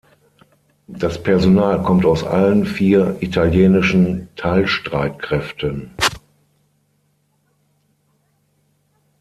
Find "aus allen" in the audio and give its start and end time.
2.07-2.65